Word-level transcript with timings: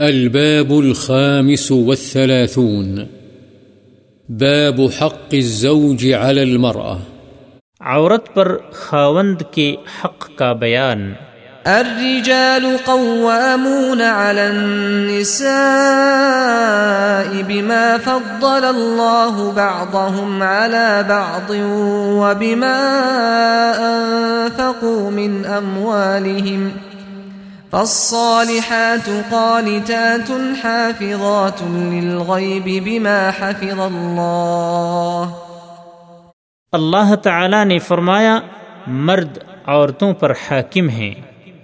الباب 0.00 0.78
الخامس 0.78 1.72
والثلاثون. 1.72 3.06
باب 4.28 4.80
حق 4.98 5.34
الزوج 5.34 6.12
على 6.12 6.42
المرأة. 6.42 6.98
عورت 7.80 8.34
پر 8.34 8.56
خاوند 8.72 9.42
کے 9.50 9.76
حق 10.04 10.28
کا 10.36 10.52
بیان. 10.52 11.12
الرجال 11.66 12.76
قوامون 12.84 14.00
على 14.00 14.46
النساء 14.46 15.48
بما 17.42 17.96
فضل 18.04 18.64
الله 18.64 19.52
بعضهم 19.52 20.42
على 20.42 21.04
بعض 21.08 21.50
وبما 22.20 22.80
أنفقوا 23.78 25.10
من 25.10 25.44
أموالهم. 25.44 26.68
فالصالحات 27.74 29.10
قانتات 29.30 30.30
حافظات 30.64 31.62
للغيب 31.62 32.84
بما 32.84 33.30
حفظ 33.38 33.80
الله. 33.80 35.28
اللہ 36.72 37.14
تعالی 37.14 37.64
نے 37.64 37.78
فرمایا، 37.78 38.38
مرد 38.86 39.38
عورتوں 39.66 40.12
پر 40.12 40.30
حاکم 40.30 40.88
ہیں۔ 40.88 41.14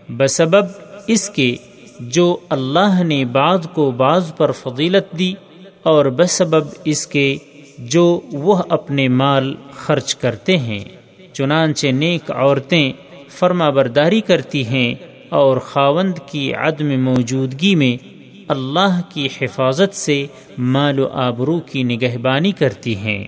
بسبب 0.09 0.65
اس 1.07 1.31
کے 1.31 1.57
جو 2.01 2.37
اللہ 2.49 3.03
نے 3.03 3.25
بعض 3.25 3.67
کو 3.73 3.91
بعض 3.91 4.35
پر 4.37 4.53
فضیلت 4.53 5.19
دی 5.19 5.35
اور 5.83 6.07
بسبب 6.07 6.69
اس 6.85 7.07
کے 7.07 7.37
جو 7.79 8.21
وہ 8.33 8.63
اپنے 8.69 9.09
مال 9.09 9.55
خرچ 9.75 10.15
کرتے 10.17 10.57
ہیں۔ 10.57 10.85
چنانچہ 11.33 11.87
نیک 11.87 12.31
عورتیں 12.31 12.93
فرما 13.29 13.71
برداری 13.71 14.21
کرتی 14.21 14.67
ہیں 14.67 14.95
اور 15.31 15.57
خاوند 15.57 16.15
کی 16.27 16.55
عدم 16.55 17.01
موجودگی 17.01 17.75
میں 17.75 18.05
اللہ 18.49 19.01
کی 19.15 19.29
حفاظت 19.41 19.97
سے 19.97 20.27
مال 20.59 20.99
و 20.99 21.09
آبرو 21.09 21.61
کی 21.61 21.83
نگہبانی 21.83 22.53
کرتی 22.53 22.97
ہیں۔ 22.97 23.25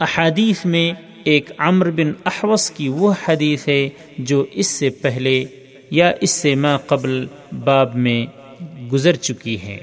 احادیث 0.00 0.64
میں 0.64 0.92
ایک 1.24 1.50
عمر 1.58 1.90
بن 1.90 2.12
احوس 2.26 2.70
کی 2.70 2.88
وہ 2.88 3.12
حدیث 3.28 3.68
ہے 3.68 3.88
جو 4.18 4.44
اس 4.52 4.66
سے 4.66 4.90
پہلے 4.90 5.44
یا 5.90 6.12
اس 6.20 6.30
سے 6.30 6.54
ما 6.54 6.76
قبل 6.76 7.26
باب 7.64 7.94
میں 7.94 8.26
گزر 8.92 9.14
چکی 9.14 9.56
ہے۔ 9.62 9.78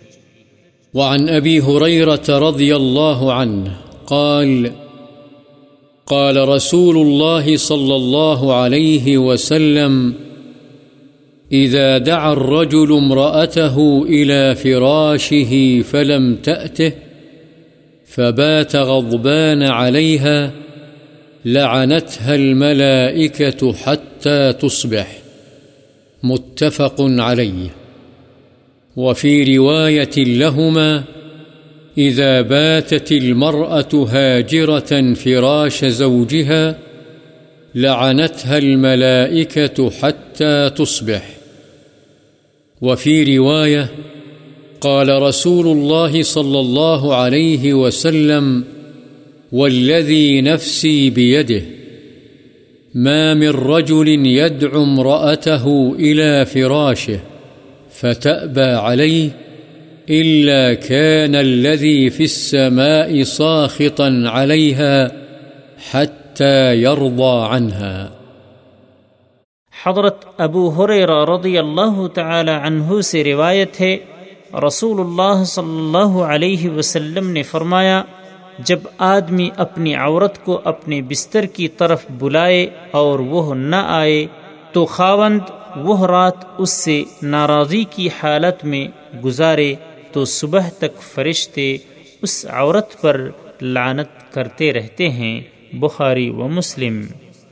وعن 0.94 1.30
ابی 1.30 1.60
حریرت 1.60 2.30
رضی 2.30 2.72
اللہ 2.72 3.32
عنہ 3.40 3.70
قال 4.06 4.66
قال 6.06 6.38
رسول 6.38 6.98
الله 6.98 7.56
صلى 7.56 7.96
الله 7.96 8.54
عليه 8.66 9.18
وسلم 9.18 10.12
إذا 11.64 11.98
دعا 11.98 12.34
الرجل 12.34 12.94
امرأته 12.94 14.06
إلى 14.10 14.56
فراشه 14.56 15.82
فلم 15.82 16.36
تأته، 16.36 16.92
فبات 18.06 18.76
غضبان 18.76 19.64
عليها، 19.64 20.52
لعنتها 21.46 22.36
الملائكة 22.36 23.74
حتى 23.74 24.54
تصبح. 24.54 25.18
متفق 26.24 26.96
عليه. 27.00 27.70
وفي 28.96 29.58
رواية 29.58 30.18
لهما، 30.18 31.04
إذا 31.98 32.42
باتت 32.42 33.12
المرأة 33.12 34.08
هاجرة 34.10 35.14
فراش 35.14 35.86
زوجها، 35.86 36.78
لعنتها 37.76 38.58
الملائكة 38.58 39.92
حتى 39.92 40.70
تصبح. 40.70 41.35
وفي 42.82 43.38
رواية 43.38 43.90
قال 44.82 45.22
رسول 45.22 45.68
الله 45.68 46.24
صلى 46.24 46.60
الله 46.60 47.16
عليه 47.16 47.74
وسلم 47.74 48.64
والذي 49.52 50.42
نفسي 50.42 51.10
بيده 51.10 51.62
ما 52.94 53.34
من 53.34 53.50
رجل 53.50 54.08
يدعو 54.26 54.84
امرأته 54.84 55.96
إلى 56.00 56.46
فراشه 56.46 57.20
فتأبى 57.92 58.62
عليه 58.62 59.30
إلا 60.10 60.74
كان 60.74 61.36
الذي 61.36 62.10
في 62.10 62.24
السماء 62.24 63.24
صاخطا 63.24 64.24
عليها 64.26 65.12
حتى 65.78 66.76
يرضى 66.76 67.48
عنها. 67.48 68.25
حضرت 69.88 70.26
ابو 70.38 70.70
حریر 70.70 71.10
رضی 71.30 71.58
اللہ 71.58 72.06
تعالی 72.14 72.52
عنہ 72.52 73.00
سے 73.02 73.24
روایت 73.24 73.80
ہے 73.82 73.98
رسول 74.68 75.00
اللہ 75.00 75.44
صلی 75.44 75.78
اللہ 75.78 76.18
علیہ 76.24 76.70
وسلم 76.70 77.30
نے 77.30 77.44
فرمایا، 77.44 78.02
جب 78.60 78.80
آدمی 78.98 79.50
اپنی 79.58 79.94
عورت 79.96 80.44
کو 80.46 80.60
اپنے 80.64 81.02
بستر 81.02 81.46
کی 81.46 81.68
طرف 81.68 82.06
بلائے 82.20 82.66
اور 82.92 83.20
وہ 83.20 83.54
نہ 83.56 83.82
آئے، 83.88 84.26
تو 84.74 84.86
خاوند 84.86 85.50
وہ 85.86 86.06
رات 86.08 86.46
اس 86.58 86.72
سے 86.74 87.04
ناراضی 87.24 87.84
کی 87.90 88.08
حالت 88.24 88.66
میں 88.66 88.88
گزارے، 89.24 89.74
تو 90.12 90.26
صبح 90.26 90.70
تک 90.78 91.02
فرشتے 91.14 91.76
اس 92.22 92.46
عورت 92.50 93.02
پر 93.02 93.22
لعنت 93.62 94.34
کرتے 94.34 94.72
رہتے 94.74 95.10
ہیں، 95.10 95.40
بخاری 95.74 96.30
و 96.30 96.48
مسلم۔ 96.48 97.02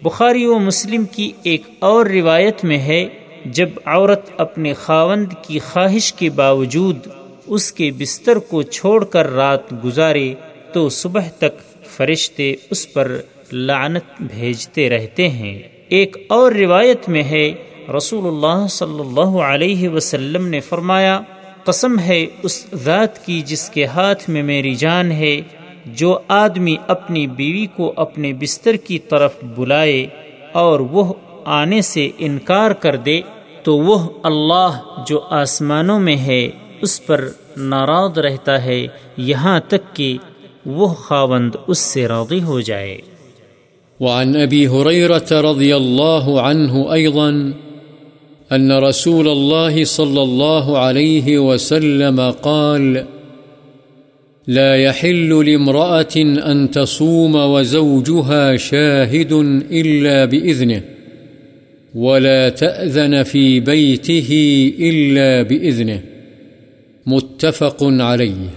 بخاری 0.03 0.46
و 0.46 0.59
مسلم 0.59 1.06
کی 1.06 1.31
ایک 1.44 1.62
اور 1.80 2.06
روایت 2.06 2.64
میں 2.64 2.78
ہے، 2.78 3.06
جب 3.46 3.69
عورت 3.86 4.30
اپنے 4.38 4.74
خاوند 4.74 5.34
کی 5.41 5.59
خواہش 5.59 6.14
کے 6.14 6.30
باوجود 6.30 7.08
اس 7.47 7.72
کے 7.72 7.91
بستر 7.97 8.40
کو 8.40 8.62
چھوڑ 8.62 9.03
کر 9.03 9.30
رات 9.34 9.74
گزارے 9.86 10.34
تو 10.74 10.90
صبح 10.90 11.30
تک 11.38 11.59
فرشتے 11.90 12.56
اس 12.69 12.94
پر 12.94 13.12
لعنت 13.52 14.22
بھیجتے 14.22 14.90
رہتے 14.90 15.28
ہیں۔ 15.30 15.59
ایک 15.90 16.18
اور 16.30 16.52
روایت 16.52 17.09
میں 17.09 17.24
ہے، 17.24 17.53
رسول 17.97 18.28
اللہ 18.28 18.68
صلی 18.68 19.00
اللہ 19.00 19.38
علیہ 19.42 19.90
وسلم 19.90 20.47
نے 20.47 20.59
فرمایا، 20.59 21.19
قسم 21.63 22.00
ہے 22.00 22.25
اس 22.44 22.66
ذات 22.75 23.25
کی 23.25 23.42
جس 23.42 23.69
کے 23.69 23.86
ہاتھ 23.86 24.30
میں 24.30 24.44
میری 24.44 24.75
جان 24.75 25.12
ہے 25.12 25.42
جو 25.86 26.20
آدمی 26.28 26.76
اپنی 26.88 27.28
بیوی 27.28 27.66
کو 27.66 27.94
اپنے 27.96 28.34
بستر 28.34 28.76
کی 28.76 29.00
طرف 29.00 29.34
بلائے 29.44 30.08
اور 30.52 30.80
وہ 30.80 31.14
آنے 31.46 31.82
سے 31.82 32.10
انکار 32.18 32.72
کر 32.72 32.96
دے 32.96 33.22
تو 33.64 33.78
وہ 33.78 34.10
اللہ 34.24 34.82
جو 35.08 35.22
آسمانوں 35.30 36.00
میں 36.00 36.18
ہے، 36.18 36.50
اس 36.82 37.06
پر 37.06 37.30
ناراض 37.58 38.20
رہتا 38.20 38.64
ہے۔ 38.66 38.88
یہاں 39.18 39.60
تک 39.68 39.96
کہ 39.96 40.18
وہ 40.66 40.88
خاوند 40.88 41.56
اس 41.68 41.78
سے 41.78 42.08
راضی 42.08 42.44
ہو 42.44 42.62
جائے۔ 42.62 42.98
وعن 44.00 44.36
ابی 44.36 44.68
حریرت 44.68 45.34
رضی 45.34 45.74
اللہ 45.74 46.30
عنہ 46.30 46.72
ایضا 46.72 47.30
ان 48.56 48.72
رسول 48.72 49.30
اللہ 49.30 49.84
صلی 49.84 50.22
اللہ 50.22 50.78
علیہ 50.78 51.38
وسلم 51.40 52.22
قال 52.42 52.98
لا 54.48 54.76
يحل 54.76 55.46
لامرأة 55.46 56.16
أن 56.52 56.72
تصوم 56.72 57.36
وزوجها 57.36 58.58
شاهد 58.58 59.31
إلا 59.72 60.26
بإذنه، 60.26 60.81
ولا 61.96 62.50
تأذن 62.50 63.24
في 63.24 63.59
بيته 63.59 64.30
إلا 64.80 65.44
بإذنه. 65.44 65.98
متفق 67.06 67.84
عليه. 67.84 68.48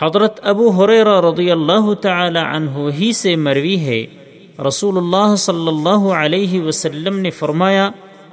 حضرت 0.00 0.40
ابو 0.42 0.70
حریر 0.70 1.06
رضی 1.06 1.50
اللہ 1.50 1.94
تعالی 1.94 2.38
عنہ 2.38 2.90
ہی 2.98 3.12
سے 3.12 3.36
مروی 3.36 3.78
ہے 3.78 4.06
رسول 4.68 4.96
اللہ 4.96 5.36
صلی 5.36 5.68
اللہ 5.68 6.08
علیہ 6.12 6.60
وسلم 6.60 7.18
نے 7.18 7.30
فرمایا، 7.30 7.90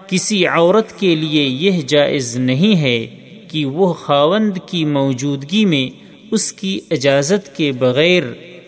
کسی 0.07 0.47
عورت 0.47 0.99
کے 0.99 1.15
لیے 1.15 1.43
یہ 1.43 1.81
جائز 1.87 2.37
نہیں 2.37 2.75
ہے 2.75 3.07
کہ 3.51 3.65
وہ 3.65 3.93
خاوند 3.93 4.57
کی 4.65 4.85
موجودگی 4.85 5.65
میں 5.65 6.02
اس 6.33 6.53
کی 6.53 6.79
اجازت 6.91 7.55
کے 7.55 7.71
بغیر 7.71 8.23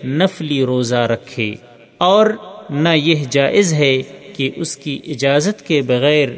نفلی 0.06 0.63
روزہ 0.63 0.95
رکھے 0.95 1.56
اور 1.97 2.29
نہ 2.69 2.89
یہ 2.89 3.25
جائز 3.29 3.73
ہے 3.73 4.01
کہ 4.35 4.51
اس 4.56 4.77
کی 4.77 5.00
اجازت 5.07 5.67
کے 5.67 5.81
بغیر 5.81 6.29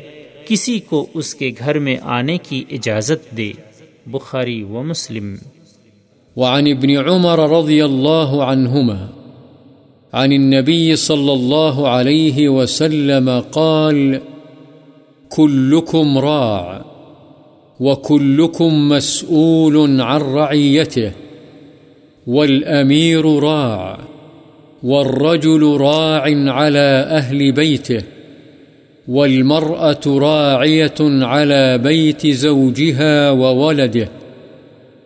کسی 0.48 0.80
کو 0.80 1.08
اس 1.14 1.36
کے 1.36 1.52
گھر 1.60 1.80
میں 1.80 1.98
آنے 2.02 2.38
کی 2.38 2.64
اجازت 2.72 3.38
دے۔ 3.38 3.52
بخاری 4.06 4.64
و 4.64 4.84
مسلم۔ 4.84 5.36
وعن 6.36 6.66
ابن 6.78 7.10
عمر 7.10 7.50
رضی 7.50 7.82
اللہ 7.82 8.42
عنہما، 8.42 9.06
عن 10.12 10.32
النبي 10.32 10.96
صلى 10.96 11.32
الله 11.32 11.86
عليه 11.86 12.62
وسلم 12.62 13.30
قال 13.52 14.16
كلكم 15.36 16.20
راع 16.20 16.87
وكلكم 17.80 18.90
مسؤول 18.90 20.02
عن 20.02 20.22
رعيته 20.22 21.12
والأمير 22.28 23.40
راع 23.40 24.00
والرجل 24.84 25.78
راع 25.82 26.24
على 26.52 27.08
أهل 27.10 27.52
بيته 27.52 28.04
والمرأة 29.08 30.02
راعية 30.08 30.96
على 31.00 31.78
بيت 31.78 32.28
زوجها 32.28 33.32
وولده 33.32 34.10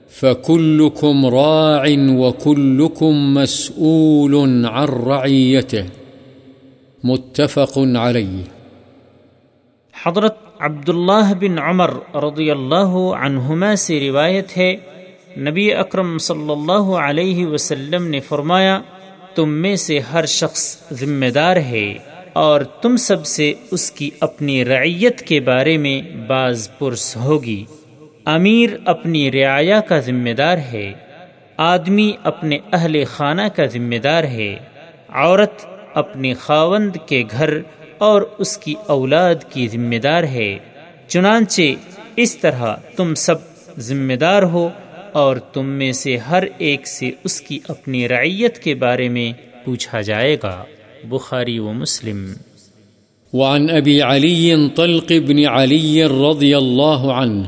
فكلكم 0.10 1.26
راع 1.26 1.86
وكلكم 2.10 3.34
مسؤول 3.34 4.66
عن 4.66 4.88
رعيته 4.88 5.86
متفق 7.04 7.74
عليه 7.78 8.44
حضرت 9.94 10.41
عبداللہ 10.62 11.34
بن 11.40 11.60
عمر 11.60 11.92
رضی 12.16 12.52
اللہ 12.52 12.96
عنہما 13.20 13.76
سے 13.76 14.00
روایت 14.00 14.58
ہے، 14.58 14.76
نبی 15.38 15.74
اکرم 15.74 16.18
صلی 16.18 16.52
اللہ 16.52 16.92
علیہ 16.98 17.46
وسلم 17.46 18.08
نے 18.08 18.20
فرمایا، 18.20 18.82
تم 19.36 19.50
میں 19.50 19.76
سے 19.76 20.00
ہر 20.00 20.26
شخص 20.26 20.78
ذمہ 20.92 21.26
دار 21.26 21.56
ہے 21.56 21.94
اور 22.34 22.62
تم 22.62 22.98
سب 22.98 23.26
سے 23.26 23.54
اس 23.72 23.92
کی 23.92 24.10
اپنی 24.20 24.66
رعیت 24.66 25.22
کے 25.22 25.40
بارے 25.40 25.78
میں 25.78 26.02
بعض 26.28 26.70
پرس 26.80 27.18
ہوگی۔ 27.18 27.64
امیر 28.26 28.70
اپنی 28.86 29.32
رعایا 29.32 29.80
کا 29.80 30.00
ذمہ 30.00 30.34
دار 30.38 30.58
ہے، 30.58 30.92
آدمی 31.58 32.12
اپنے 32.24 32.58
اہل 32.74 33.04
خانہ 33.06 33.48
کا 33.56 33.66
ذمہ 33.66 33.96
دار 33.96 34.24
ہے، 34.24 34.56
عورت 35.10 35.66
اپنے 35.94 36.34
خاوند 36.34 36.96
کے 37.06 37.24
گھر 37.32 37.60
اور 38.02 38.22
اس 38.38 38.58
کی 38.58 38.74
اولاد 38.88 39.36
کی 39.50 39.68
ذمہ 39.68 39.96
دار 39.96 40.24
ہے۔ 40.24 40.58
چنانچہ 41.08 41.62
اس 42.16 42.38
طرح 42.38 42.76
تم 42.96 43.16
سب 43.16 43.36
ذمہ 43.80 44.14
دار 44.14 44.44
ہو 44.44 44.70
اور 45.12 45.36
تم 45.36 45.66
میں 45.66 45.92
سے 45.92 46.18
ہر 46.18 46.44
ایک 46.58 46.88
سے 46.88 47.12
اس 47.24 47.42
کی 47.42 47.60
اپنی 47.68 48.08
رعیت 48.08 48.58
کے 48.58 48.76
بارے 48.76 49.10
میں 49.10 49.32
پوچھا 49.66 50.02
جائے 50.02 50.38
گا۔ 50.44 50.64
بخاری 51.04 51.60
و 51.60 51.74
مسلم۔ 51.74 52.34
وعن 53.34 53.68
أبي 53.80 54.02
علي 54.02 54.54
طلق 54.76 55.12
بن 55.28 55.46
علي 55.46 56.04
رضي 56.04 56.54
الله 56.54 57.12
عنه 57.12 57.44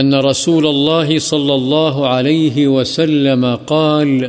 أن 0.00 0.14
رسول 0.14 0.66
الله 0.66 1.18
صلى 1.18 1.52
الله 1.52 2.06
عليه 2.06 2.68
وسلم 2.68 3.46
قال 3.56 4.24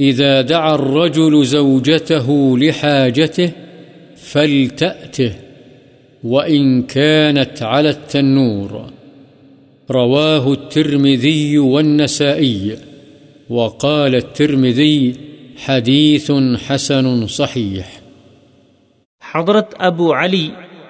إذا 0.00 0.42
دعا 0.42 0.74
الرجل 0.74 1.44
زوجته 1.44 2.56
لحاجته 2.56 3.63
فلتأته 4.32 5.32
وإن 6.24 6.82
كانت 6.82 7.62
على 7.62 7.90
التنور. 7.90 8.70
رواه 9.88 10.44
الترمذي 10.52 11.58
والنسائي 11.58 12.76
وقال 13.50 14.14
الترمذي 14.14 15.12
حديث 15.66 16.30
حسن 16.66 17.26
صحيح. 17.26 17.86
حضرت 19.22 19.74
ابو 19.78 20.12
علی 20.14 20.48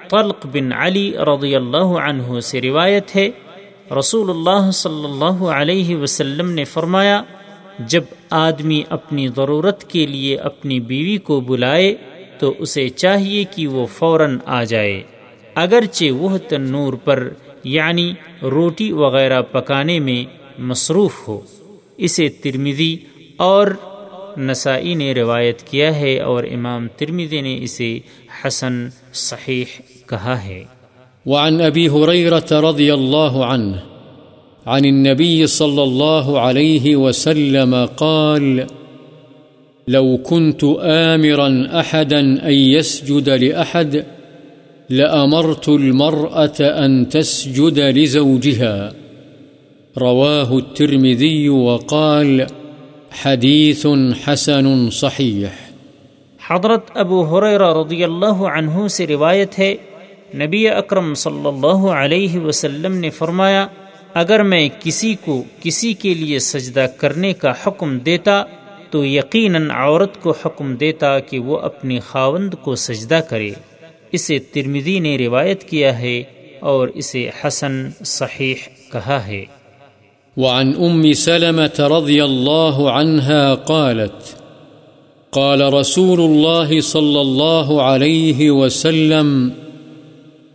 طلق 0.09 0.47
بن 0.53 0.73
علی 0.73 1.07
رضی 1.27 1.55
اللہ 1.57 1.99
عنہ 2.01 2.41
سے 2.41 2.61
روایت 2.61 3.17
ہے 3.17 3.29
رسول 3.99 4.31
اللہ 4.31 4.71
صلی 4.71 5.05
اللہ 5.05 5.45
علیہ 5.53 5.97
وسلم 5.97 6.51
نے 6.51 6.65
فرمایا، 6.65 7.23
جب 7.89 8.05
آدمی 8.31 8.83
اپنی 8.89 9.29
ضرورت 9.37 9.85
کے 9.91 10.07
لیے 10.07 10.37
اپنی 10.51 10.81
بیوی 10.81 11.17
کو 11.19 11.41
بلائے 11.41 11.95
تو 12.45 12.55
اسے 12.59 12.89
چاہیے 12.89 13.45
کہ 13.45 13.67
وہ 13.67 13.87
فوراً 13.87 14.39
آ 14.45 14.65
جائے۔ 14.65 15.03
اگرچہ 15.55 16.13
وہ 16.13 16.39
تنور 16.39 16.93
پر 16.93 17.29
یعنی 17.65 18.13
روٹی 18.43 18.93
وغیرہ 18.93 19.43
پکانے 19.43 19.99
میں 19.99 20.25
مصروف 20.59 21.29
ہو۔ 21.29 21.41
اسے 21.97 22.29
ترمیدی 22.29 22.97
اور 23.37 23.67
نسائی 24.39 24.95
نے 24.95 25.15
روایت 25.15 25.63
کیا 25.63 25.97
ہے 25.97 26.21
اور 26.21 26.45
امام 26.45 26.89
ترمیدی 26.97 27.41
نے 27.41 27.59
اسے 27.63 27.99
حسن 28.47 28.89
صحیح 29.13 29.65
کہا 30.07 30.45
ہے۔ 30.45 30.65
وعن 31.27 31.61
أبي 31.61 31.89
هريرة 31.89 32.71
رضي 32.71 32.91
الله 32.91 33.55
عنه 33.55 33.77
عن 34.67 34.85
النبي 34.85 35.47
صلى 35.47 35.83
الله 35.83 36.39
عليه 36.39 37.09
وسلم 37.09 37.77
قال 37.97 38.61
لو 39.89 40.19
كنت 40.19 40.65
آمرا 40.81 41.69
أحدا 41.81 42.21
أن 42.21 42.53
يسجد 42.53 43.29
لأحد، 43.29 44.05
لأمرت 44.91 45.69
المرأة 45.69 46.59
أن 46.61 47.09
تسجد 47.09 47.79
لزوجها. 47.79 48.93
رواه 49.99 50.59
الترمذي 50.59 51.49
وقال 51.49 52.47
حديث 53.11 53.87
حسن 54.25 54.91
صحيح. 54.91 55.49
حضرت 56.51 56.91
ابو 56.95 57.23
حریرہ 57.25 57.73
رضی 57.75 58.05
اللہ 58.05 58.43
عنہ 58.57 58.89
سے 58.89 59.07
روایت 59.07 59.59
ہے، 59.59 59.75
نبی 60.35 60.69
اکرم 60.69 61.15
صلی 61.15 61.47
اللہ 61.47 61.87
علیہ 61.93 62.39
وسلم 62.39 62.97
نے 62.97 63.11
فرمایا، 63.11 63.67
اگر 64.15 64.43
میں 64.43 64.69
کسی 64.81 65.15
کو 65.25 65.43
کسی 65.63 65.93
کے 65.93 66.15
لیے 66.15 66.39
سجدہ 66.39 66.87
کرنے 66.99 67.33
کا 67.33 67.53
حکم 67.67 67.99
دیتا 67.99 68.43
تو 68.95 69.05
یقیناً 69.05 69.71
عورت 69.71 70.23
کو 70.23 70.35
حکم 70.45 70.75
دیتا 70.75 71.19
کہ 71.19 71.39
وہ 71.39 71.59
اپنی 71.59 71.99
خاوند 71.99 72.55
کو 72.55 72.75
سجدہ 72.75 73.21
کرے۔ 73.29 73.51
اسے 74.13 74.39
ترمدی 74.39 74.99
نے 74.99 75.19
روایت 75.19 75.65
کیا 75.65 75.99
ہے 75.99 76.23
اور 76.61 76.89
اسے 76.89 77.31
حسن 77.45 77.91
صحیح 78.05 78.55
کہا 78.93 79.27
ہے۔ 79.27 79.45
وعن 80.37 80.73
ام 80.79 81.13
سلمة 81.13 81.99
رضی 81.99 82.21
اللہ 82.21 82.89
عنها 82.89 83.55
قالت، 83.55 84.43
قال 85.31 85.63
رسول 85.63 86.21
الله 86.21 86.81
صلى 86.81 87.21
الله 87.21 87.81
عليه 87.81 88.53
وسلم، 88.53 89.49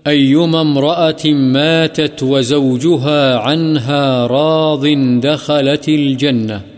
أيما 0.07 0.59
امرأة 0.59 1.31
ماتت 1.35 2.23
وزوجها 2.23 3.37
عنها 3.43 4.27
راض 4.27 4.85
دخلت 5.23 5.89
الجنة. 5.89 6.68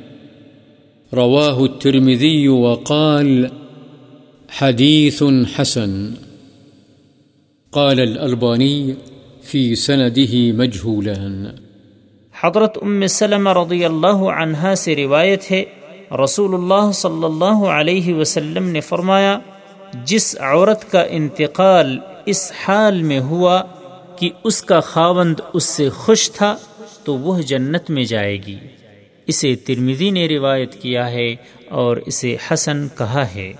رواه 1.16 1.63
الترمذي 1.63 2.48
وقال 2.48 3.46
حديث 4.60 5.24
حسن. 5.58 6.10
قال 7.72 8.00
الألباني 8.00 8.92
في 9.44 9.75
سنده 9.75 10.36
مجهولان. 10.54 11.46
حضرت 12.42 12.78
ام 12.81 13.08
سلم 13.08 13.48
رضی 13.48 13.86
اللہ 13.86 14.16
عنہا 14.16 14.75
سے 14.75 14.96
روایت 14.96 15.52
ہے 15.52 15.63
رسول 16.24 16.54
اللہ 16.54 16.92
صلی 16.92 17.24
اللہ 17.24 17.66
علیہ 17.66 18.13
وسلم 18.13 18.69
نے 18.69 18.80
فرمایا، 18.80 19.40
جس 20.06 20.36
عورت 20.40 20.92
کا 20.92 21.02
انتقال 21.02 21.98
اس 22.25 22.52
حال 22.66 23.04
میں 23.04 23.19
ہوا 23.19 23.62
کہ 24.16 24.30
اس 24.44 24.63
کا 24.63 24.80
خاوند 24.80 25.40
اس 25.54 25.63
سے 25.63 25.90
خوش 25.90 26.31
تھا، 26.31 26.56
تو 27.04 27.18
وہ 27.18 27.42
جنت 27.42 27.89
میں 27.89 28.03
جائے 28.03 28.38
گی۔ 28.48 28.58
اسے 29.31 29.55
ترمیدی 29.55 30.09
نے 30.11 30.27
روایت 30.27 30.73
کیا 30.81 31.11
ہے 31.11 31.35
اور 31.69 31.97
اسے 31.97 32.35
حسن 32.47 32.88
کہا 32.97 33.25
ہے۔ 33.35 33.53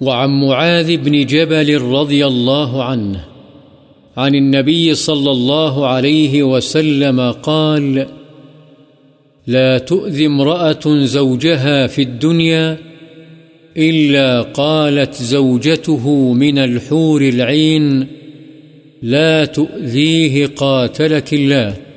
وعن 0.00 0.30
معاذ 0.40 0.90
بن 1.04 1.22
جبل 1.22 1.68
رضي 1.82 2.22
الله 2.22 2.80
عنه 2.82 3.18
عن 4.16 4.34
النبي 4.34 4.94
صلى 4.94 5.30
الله 5.30 5.74
عليه 5.86 6.42
وسلم 6.42 7.20
قال، 7.30 7.98
لا 9.46 9.78
تؤذي 9.78 10.26
امرأة 10.26 10.84
زوجها 11.04 11.86
في 11.86 12.02
الدنيا 12.02 12.76
إلا 13.76 14.42
قالت 14.42 15.14
زوجته 15.22 16.04
من 16.34 16.58
الحور 16.58 17.20
العين، 17.20 18.04
لا 19.02 19.44
تؤذيه 19.44 20.46
قاتلك 20.56 21.34
الله. 21.34 21.91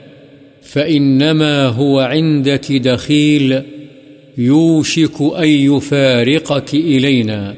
فإنما 0.74 1.68
هو 1.68 2.00
عندك 2.00 2.72
دخيل 2.72 3.62
يوشك 4.38 5.22
أن 5.22 5.48
يفارقك 5.48 6.74
إلينا. 6.74 7.56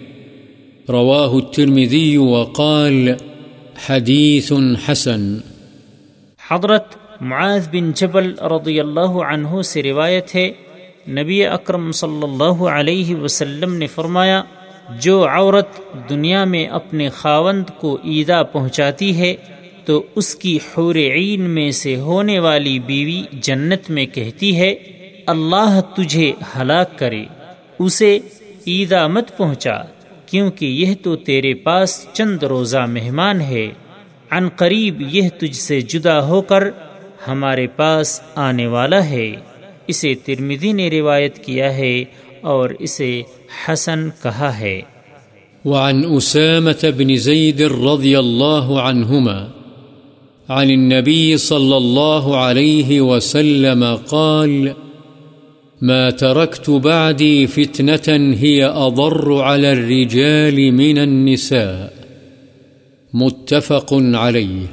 رواه 0.90 1.38
الترمذي 1.38 2.18
وقال 2.18 3.16
حديث 3.88 4.54
حسن. 4.86 5.38
حضرت 6.52 6.96
معاذ 7.22 7.68
بن 7.72 7.92
جبل 7.96 8.32
رضی 8.40 8.80
اللہ 8.80 9.18
عنہ 9.30 9.62
سے 9.62 9.84
روایت 9.84 10.36
ہے، 10.36 10.52
نبی 11.10 11.46
اکرم 11.46 11.92
صلی 11.92 12.24
اللہ 12.24 12.64
علیہ 12.72 13.16
وسلم 13.16 13.74
نے 13.74 13.88
فرمایا، 13.88 14.42
جو 15.00 15.28
عورت 15.28 15.80
دنیا 16.10 16.44
میں 16.44 16.66
اپنے 16.66 17.10
خاوند 17.10 17.70
کو 17.80 17.98
عیدہ 18.06 18.44
پہنچاتی 18.52 19.18
ہے 19.18 19.36
تو 19.88 20.04
اس 20.16 20.36
کی 20.36 20.58
حور 20.58 20.96
عین 20.96 21.42
میں 21.42 21.72
سے 21.72 21.96
ہونے 21.96 22.40
والی 22.40 22.80
بیوی 22.80 23.24
جنت 23.32 23.90
میں 23.90 24.06
کہتی 24.06 24.58
ہے، 24.58 24.76
اللہ 25.28 25.82
تجھے 25.96 26.32
ہلاک 26.58 27.00
کرے، 27.00 27.26
اسے 27.80 28.20
عیدہ 28.68 29.08
مت 29.08 29.38
پہنچا، 29.38 29.76
کیونکہ 30.26 30.66
یہ 30.66 30.94
تو 31.04 31.16
تیرے 31.16 31.54
پاس 31.54 32.08
چند 32.14 32.44
روزہ 32.44 32.86
مہمان 32.90 33.42
ہے۔ 33.42 33.68
عن 34.32 34.50
قریب 34.50 35.02
یہ 35.16 35.30
تجھ 35.40 35.56
سے 35.56 35.82
جدا 35.82 36.28
ہو 36.28 36.42
کر 36.42 36.64
ہمارے 37.28 37.68
پاس 37.68 38.22
آنے 38.36 38.68
والا 38.68 39.10
ہے۔ 39.10 39.36
اسے 39.88 40.14
ترمدی 40.16 40.72
نے 40.72 40.90
روایت 40.90 41.46
کیا 41.46 41.78
ہے 41.78 42.04
اور 42.42 42.70
اسے 42.80 43.22
حسن 43.68 44.10
کہا 44.24 44.60
ہے۔ 44.60 44.82
وعن 45.66 46.20
أسامة 46.20 46.98
بن 46.98 47.16
زيد 47.16 47.62
رضي 47.62 48.16
الله 48.16 48.90
عنهما 48.90 49.57
عن 50.50 50.70
النبي 50.70 51.38
صلى 51.38 51.78
الله 51.78 52.38
عليه 52.38 53.02
وسلم 53.02 53.84
قال، 54.10 54.68
ما 55.82 56.10
تركت 56.10 56.70
بعدي 56.70 57.46
فتنة 57.46 58.36
هي 58.40 58.66
أضر 58.66 59.42
على 59.42 59.72
الرجال 59.72 60.72
من 60.72 60.98
النساء. 60.98 61.94
متفق 63.14 63.94
عليه. 64.16 64.66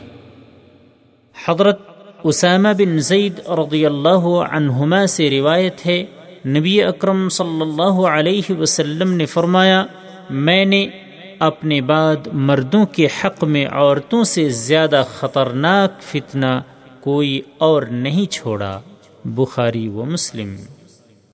حضرت 1.48 1.78
اسامہ 2.24 2.68
بن 2.78 2.98
زید 2.98 3.38
رضی 3.48 3.86
اللہ 3.86 4.26
عنہما 4.50 5.06
سے 5.06 5.30
روایت 5.30 5.86
ہے، 5.86 6.04
نبی 6.46 6.82
اکرم 6.82 7.28
صلی 7.28 7.60
اللہ 7.60 8.06
علیہ 8.06 8.52
وسلم 8.58 9.12
نے 9.12 9.26
فرمایا، 9.26 9.84
میں 10.30 10.64
نے 10.64 10.86
اپنے 11.46 11.80
بعد 11.80 12.16
مردوں 12.32 12.86
کے 12.86 13.06
حق 13.06 13.44
میں 13.44 13.66
عورتوں 13.66 14.24
سے 14.24 14.48
زیادہ 14.48 15.04
خطرناک 15.08 16.02
فتنہ 16.02 16.62
کوئی 17.00 17.40
اور 17.58 17.82
نہیں 17.82 18.32
چھوڑا۔ 18.32 18.80
بخاری 19.24 19.88
و 19.88 20.04
مسلم۔ 20.04 20.56